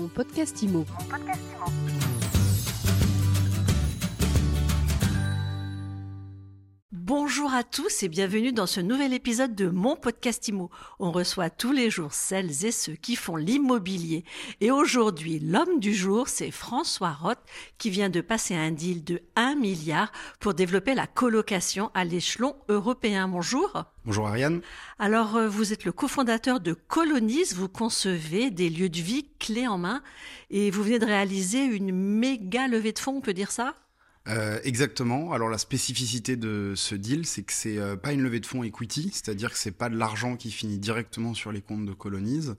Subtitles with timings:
[0.00, 0.86] Mon podcast IMO.
[7.30, 10.68] Bonjour à tous et bienvenue dans ce nouvel épisode de mon podcast IMO.
[10.98, 14.24] On reçoit tous les jours celles et ceux qui font l'immobilier.
[14.60, 17.38] Et aujourd'hui, l'homme du jour, c'est François Roth
[17.78, 22.56] qui vient de passer un deal de 1 milliard pour développer la colocation à l'échelon
[22.68, 23.28] européen.
[23.28, 23.84] Bonjour.
[24.04, 24.60] Bonjour Ariane.
[24.98, 29.68] Alors, euh, vous êtes le cofondateur de Colonis, vous concevez des lieux de vie clés
[29.68, 30.02] en main
[30.50, 33.76] et vous venez de réaliser une méga levée de fonds, on peut dire ça?
[34.30, 35.32] Euh, exactement.
[35.32, 38.62] Alors la spécificité de ce deal, c'est que c'est euh, pas une levée de fonds
[38.62, 42.54] equity, c'est-à-dire que c'est pas de l'argent qui finit directement sur les comptes de Colonize.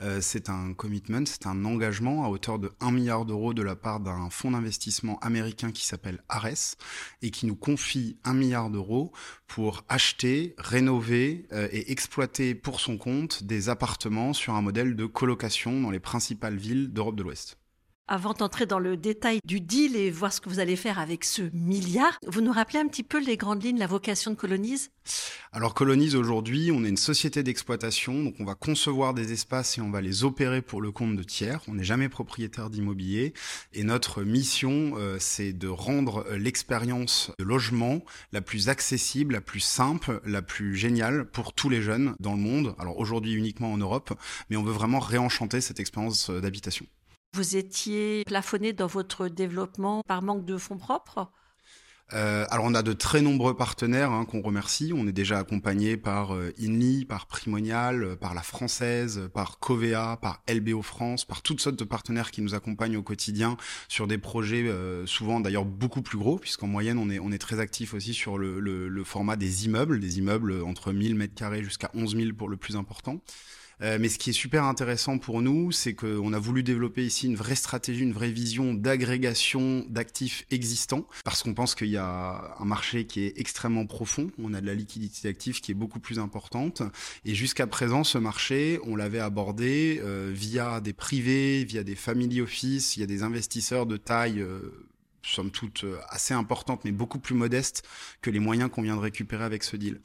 [0.00, 3.76] Euh, c'est un commitment, c'est un engagement à hauteur de 1 milliard d'euros de la
[3.76, 6.76] part d'un fonds d'investissement américain qui s'appelle Ares
[7.22, 9.12] et qui nous confie 1 milliard d'euros
[9.46, 15.80] pour acheter, rénover et exploiter pour son compte des appartements sur un modèle de colocation
[15.80, 17.61] dans les principales villes d'Europe de l'Ouest.
[18.08, 21.24] Avant d'entrer dans le détail du deal et voir ce que vous allez faire avec
[21.24, 24.90] ce milliard, vous nous rappelez un petit peu les grandes lignes, la vocation de Colonise?
[25.52, 29.80] Alors Colonise aujourd'hui, on est une société d'exploitation, donc on va concevoir des espaces et
[29.80, 31.60] on va les opérer pour le compte de tiers.
[31.68, 33.34] On n'est jamais propriétaire d'immobilier
[33.72, 39.60] et notre mission, euh, c'est de rendre l'expérience de logement la plus accessible, la plus
[39.60, 42.74] simple, la plus géniale pour tous les jeunes dans le monde.
[42.78, 44.12] Alors aujourd'hui uniquement en Europe,
[44.50, 46.84] mais on veut vraiment réenchanter cette expérience euh, d'habitation.
[47.34, 51.32] Vous étiez plafonné dans votre développement par manque de fonds propres?
[52.12, 54.92] Euh, alors on a de très nombreux partenaires hein, qu'on remercie.
[54.94, 60.18] On est déjà accompagné par euh, INLI, par Primonial, euh, par la Française, par Covea,
[60.20, 63.56] par LBO France, par toutes sortes de partenaires qui nous accompagnent au quotidien
[63.88, 67.38] sur des projets euh, souvent d'ailleurs beaucoup plus gros, puisqu'en moyenne on est, on est
[67.38, 71.64] très actif aussi sur le, le, format des immeubles, des immeubles entre 1000 mètres carrés
[71.64, 73.22] jusqu'à 11 000 pour le plus important.
[73.80, 77.26] Euh, mais ce qui est super intéressant pour nous, c'est qu'on a voulu développer ici
[77.26, 82.54] une vraie stratégie, une vraie vision d'agrégation d'actifs existants, parce qu'on pense qu'il y a
[82.58, 84.30] un marché qui est extrêmement profond.
[84.38, 86.82] On a de la liquidité d'actifs qui est beaucoup plus importante.
[87.24, 92.40] Et jusqu'à présent, ce marché, on l'avait abordé euh, via des privés, via des family
[92.40, 94.60] office, il y a des investisseurs de taille euh,
[95.22, 97.84] somme toute euh, assez importante, mais beaucoup plus modeste
[98.20, 100.00] que les moyens qu'on vient de récupérer avec ce deal.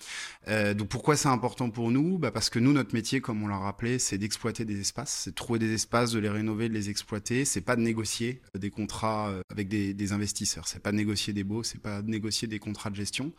[0.48, 2.18] Euh, donc pourquoi c'est important pour nous?
[2.18, 5.32] Bah Parce que nous, notre métier, comme on l'a rappelé, c'est d'exploiter des espaces, c'est
[5.32, 7.46] de trouver des espaces, de les rénover, de les exploiter.
[7.46, 11.34] C'est pas de négocier euh, des contrats avec des, des investisseurs, c'est pas de négocier
[11.34, 13.32] des baux, c'est pas de négocier des contrats de gestion.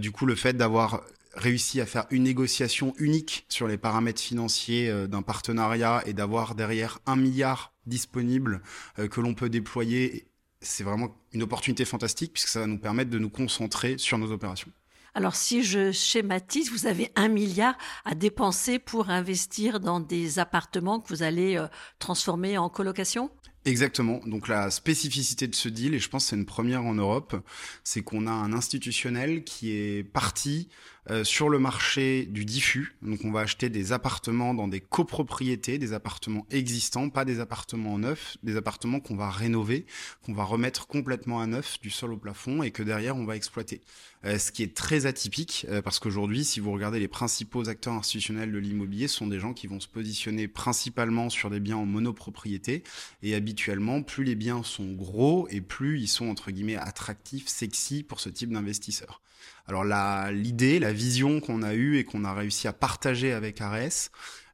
[0.00, 1.02] Du coup, le fait d'avoir
[1.34, 6.98] réussi à faire une négociation unique sur les paramètres financiers d'un partenariat et d'avoir derrière
[7.06, 8.62] un milliard disponible
[8.96, 10.26] que l'on peut déployer
[10.64, 14.32] c'est vraiment une opportunité fantastique puisque ça va nous permettre de nous concentrer sur nos
[14.32, 14.70] opérations.
[15.14, 20.98] Alors si je schématise, vous avez un milliard à dépenser pour investir dans des appartements
[20.98, 21.68] que vous allez euh,
[22.00, 23.30] transformer en colocation?
[23.64, 24.20] Exactement.
[24.26, 27.36] Donc la spécificité de ce deal, et je pense que c'est une première en Europe,
[27.84, 30.68] c'est qu'on a un institutionnel qui est parti
[31.10, 32.96] euh, sur le marché du diffus.
[33.02, 37.98] Donc on va acheter des appartements dans des copropriétés, des appartements existants, pas des appartements
[37.98, 39.84] neufs, des appartements qu'on va rénover,
[40.24, 43.36] qu'on va remettre complètement à neuf du sol au plafond et que derrière on va
[43.36, 43.82] exploiter.
[44.24, 47.92] Euh, ce qui est très atypique euh, parce qu'aujourd'hui, si vous regardez les principaux acteurs
[47.92, 51.76] institutionnels de l'immobilier, ce sont des gens qui vont se positionner principalement sur des biens
[51.76, 52.82] en monopropriété
[53.22, 58.02] et habituellement plus les biens sont gros et plus ils sont entre guillemets attractifs, sexy
[58.02, 59.20] pour ce type d'investisseurs.
[59.66, 59.84] Alors
[60.30, 64.10] l'idée, la vision qu'on a eue et qu'on a réussi à partager avec Ares,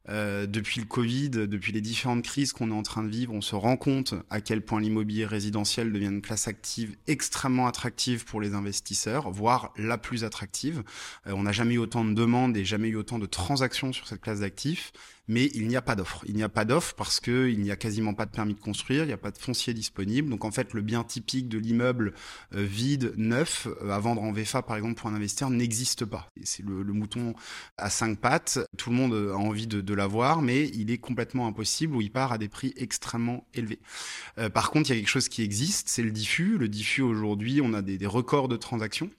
[0.09, 3.41] euh, depuis le Covid, depuis les différentes crises qu'on est en train de vivre, on
[3.41, 8.41] se rend compte à quel point l'immobilier résidentiel devient une classe active extrêmement attractive pour
[8.41, 10.83] les investisseurs, voire la plus attractive.
[11.27, 14.07] Euh, on n'a jamais eu autant de demandes et jamais eu autant de transactions sur
[14.07, 14.91] cette classe d'actifs
[15.31, 16.23] mais il n'y a pas d'offre.
[16.27, 18.59] Il n'y a pas d'offre parce que il n'y a quasiment pas de permis de
[18.59, 20.29] construire, il n'y a pas de foncier disponible.
[20.29, 22.13] Donc en fait, le bien typique de l'immeuble
[22.53, 26.27] euh, vide, neuf, à vendre en VFA par exemple pour un investisseur n'existe pas.
[26.43, 27.33] C'est le, mouton
[27.77, 28.59] à cinq pattes.
[28.77, 32.31] Tout le monde a envie de l'avoir, mais il est complètement impossible ou il part
[32.31, 33.79] à des prix extrêmement élevés.
[34.37, 36.57] Euh, par contre, il y a quelque chose qui existe, c'est le diffus.
[36.57, 39.09] Le diffus aujourd'hui, on a des, des records de transactions.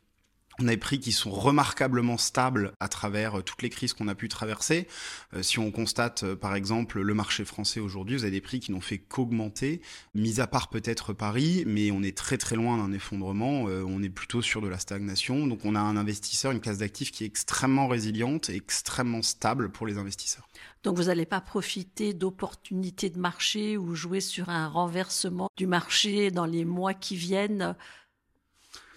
[0.62, 4.06] On a des prix qui sont remarquablement stables à travers euh, toutes les crises qu'on
[4.06, 4.86] a pu traverser.
[5.34, 8.60] Euh, si on constate euh, par exemple le marché français aujourd'hui, vous avez des prix
[8.60, 9.80] qui n'ont fait qu'augmenter,
[10.14, 14.08] mis à part peut-être Paris, mais on est très très loin d'un effondrement, on est
[14.08, 15.46] plutôt sur de la stagnation.
[15.46, 19.70] Donc on a un investisseur, une classe d'actifs qui est extrêmement résiliente et extrêmement stable
[19.70, 20.48] pour les investisseurs.
[20.84, 26.30] Donc vous n'allez pas profiter d'opportunités de marché ou jouer sur un renversement du marché
[26.30, 27.76] dans les mois qui viennent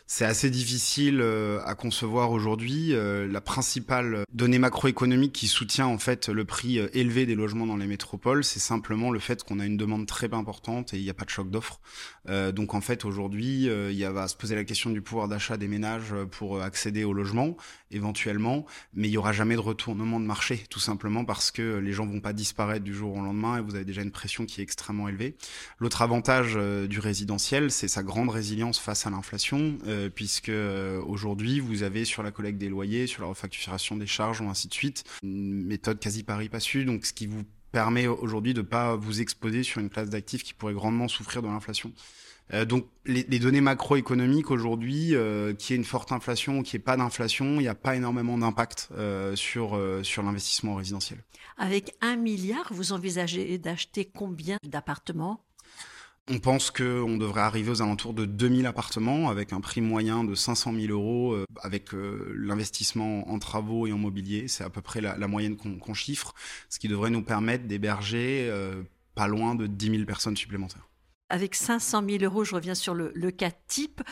[0.08, 2.94] c'est assez difficile euh, à concevoir aujourd'hui.
[2.94, 7.66] Euh, la principale donnée macroéconomique qui soutient en fait le prix euh, élevé des logements
[7.66, 11.04] dans les métropoles, c'est simplement le fait qu'on a une demande très importante et il
[11.04, 11.80] n'y a pas de choc d'offres.
[12.28, 15.68] donc en fait aujourd'hui, il y va se poser la question du pouvoir d'achat des
[15.68, 17.56] ménages pour accéder au logement
[17.92, 21.94] éventuellement, mais il y aura jamais de retournement de marché, tout simplement parce que les
[21.94, 24.62] gens vont pas disparaître du jour au lendemain et vous avez déjà une pression qui
[24.62, 25.36] est extrêmement élevée.
[25.80, 29.78] L'autre avantage du résidentiel, c'est sa grande résilience face à l'inflation.
[29.96, 34.08] Euh, puisque euh, aujourd'hui vous avez sur la collecte des loyers, sur la refacturation des
[34.08, 38.08] charges ou ainsi de suite, une méthode quasi pari passu, donc ce qui vous permet
[38.08, 41.48] aujourd'hui de ne pas vous exposer sur une classe d'actifs qui pourrait grandement souffrir de
[41.48, 41.92] l'inflation.
[42.54, 46.98] Euh, donc les, données macroéconomiques aujourd'hui, euh, qui est une forte inflation qui est pas
[46.98, 48.90] d'inflation, il n'y a pas énormément d'impact
[49.36, 51.24] sur l'investissement résidentiel.
[51.58, 55.42] Avec un milliard, vous envisagez d'acheter combien d'appartements?
[56.30, 60.34] On pense qu'on devrait arriver aux alentours de 2000 appartements avec un prix moyen de
[60.34, 64.48] 500 000 euros euh, avec euh, l'investissement en travaux et en mobilier.
[64.48, 66.34] C'est à peu près la, moyenne qu'on chiffre,
[66.70, 68.82] ce qui devrait nous permettre d'héberger euh,
[69.14, 70.88] pas loin de 10 000 personnes supplémentaires.
[71.30, 74.04] Avec 500 000 euros, je reviens sur le, le cas type,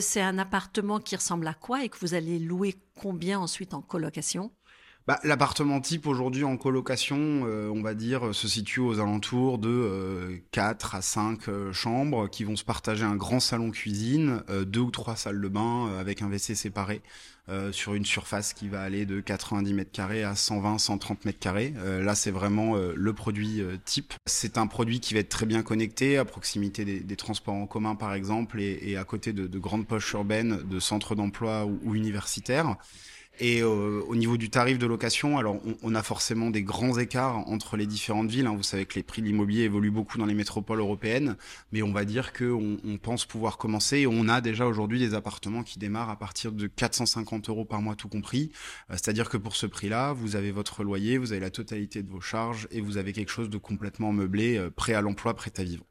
[0.00, 3.82] c'est un appartement qui ressemble à quoi et que vous allez louer combien ensuite en
[3.82, 4.50] colocation?
[5.06, 9.68] Bah, L'appartement type aujourd'hui en colocation, euh, on va dire, se situe aux alentours de
[9.68, 14.64] euh, 4 à 5 euh, chambres qui vont se partager un grand salon cuisine, euh,
[14.64, 17.02] deux ou trois salles de bain avec un WC séparé
[17.72, 21.74] sur une surface qui va aller de 90 mètres carrés à 120, 130 mètres carrés.
[22.00, 24.14] là, c'est vraiment le produit type.
[24.26, 27.96] C'est un produit qui va être très bien connecté à proximité des, transports en commun,
[27.96, 32.76] par exemple, et, à côté de, de, grandes poches urbaines, de centres d'emploi ou universitaires.
[33.40, 37.38] Et euh, au niveau du tarif de location, alors on, a forcément des grands écarts
[37.48, 38.46] entre les différentes villes.
[38.46, 38.54] Hein.
[38.54, 41.36] Vous savez que les prix de l'immobilier évoluent beaucoup dans les métropoles européennes,
[41.72, 44.06] mais on va dire qu'on on pense pouvoir commencer.
[44.06, 47.96] On a déjà aujourd'hui des appartements qui démarrent à partir de 450 euros par mois
[47.96, 48.52] tout compris.
[48.90, 52.10] Euh, c'est-à-dire que pour ce prix-là, vous avez votre loyer, vous avez la totalité de
[52.10, 55.52] vos charges et vous avez quelque chose de complètement meublé, euh, prêt à l'emploi, prêt
[55.56, 55.84] à vivre.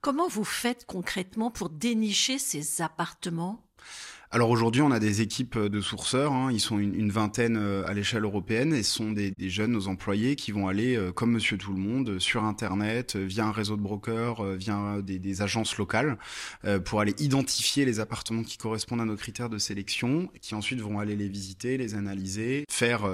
[0.00, 3.64] Comment vous faites concrètement pour dénicher ces appartements?
[4.34, 6.50] Alors aujourd'hui, on a des équipes de sourceurs, hein.
[6.50, 10.36] ils sont une, vingtaine euh, à l'échelle européenne et ce sont des, jeunes nos employés
[10.36, 13.76] qui vont aller, euh, comme Monsieur Tout le Monde, sur Internet, euh, via un réseau
[13.76, 16.18] de brokers, via des, agences locales,
[16.84, 20.98] pour aller identifier les appartements qui correspondent à nos critères de sélection, qui ensuite vont
[20.98, 23.06] aller les visiter, les analyser, faire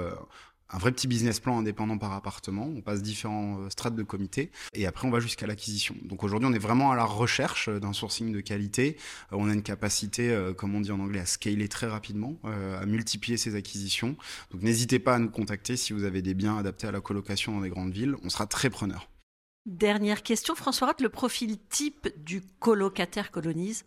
[0.71, 2.69] un vrai petit business plan indépendant par appartement.
[2.75, 5.95] On passe différents euh, strates de comité et après on va jusqu'à l'acquisition.
[6.03, 8.97] Donc aujourd'hui on est vraiment à la recherche euh, d'un sourcing de qualité.
[9.31, 12.85] Euh, on a une capacité, comme on dit en anglais, à scaler très rapidement, à
[12.85, 14.15] multiplier ces acquisitions.
[14.51, 17.53] Donc n'hésitez pas à nous contacter si vous avez des biens adaptés à la colocation
[17.53, 18.15] dans des grandes villes.
[18.23, 19.09] On sera très preneur.
[19.65, 23.85] Dernière question, François Roth, le profil type du colocataire colonise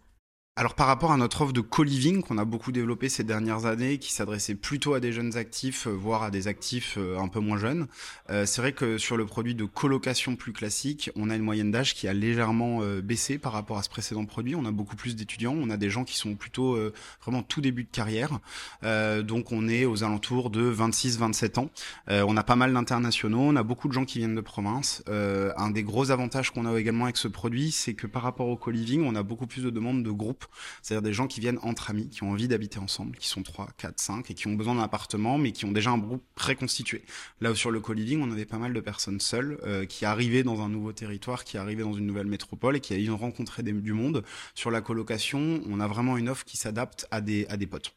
[0.55, 3.97] alors par rapport à notre offre de co-living qu'on a beaucoup développé ces dernières années,
[3.97, 7.41] qui s'adressait plutôt à des jeunes actifs, euh, voire à des actifs euh, un peu
[7.41, 7.87] moins jeunes,
[8.29, 11.71] euh, c'est vrai que sur le produit de colocation plus classique, on a une moyenne
[11.71, 14.55] d'âge qui a légèrement baissé par rapport à ce précédent produit.
[14.55, 16.79] On a beaucoup plus d'étudiants, on a des gens qui sont plutôt
[17.23, 18.39] vraiment tout début de carrière,
[18.83, 21.71] donc on est aux alentours de 26-27 ans.
[22.09, 25.03] on a pas mal d'internationaux, on a beaucoup de gens qui viennent de province.
[25.09, 28.57] un des gros avantages qu'on a également avec ce produit, c'est que par rapport au
[28.57, 30.42] co-living, on a beaucoup plus de demandes de groupes
[30.83, 33.69] c'est-à-dire des gens qui viennent entre amis, qui ont envie d'habiter ensemble, qui sont 3,
[33.77, 37.05] 4, 5 et qui ont besoin d'un appartement, mais qui ont déjà un groupe préconstitué.
[37.41, 40.61] Là sur le co-living, on avait pas mal de personnes seules euh, qui arrivaient dans
[40.61, 44.25] un nouveau territoire, qui arrivaient dans une nouvelle métropole et qui avaient rencontré du monde.
[44.55, 47.95] Sur la colocation, on a vraiment une offre qui s'adapte à des potes.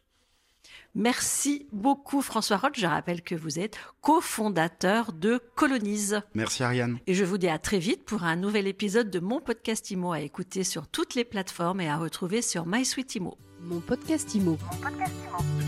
[0.96, 2.78] Merci beaucoup François Roth.
[2.78, 6.22] Je rappelle que vous êtes cofondateur de Colonise.
[6.34, 7.00] Merci Ariane.
[7.06, 10.14] Et je vous dis à très vite pour un nouvel épisode de mon podcast IMO
[10.14, 13.38] à écouter sur toutes les plateformes et à retrouver sur MySuite IMO.
[13.62, 14.58] Mon podcast IMO.
[14.72, 15.64] Mon podcast IMO.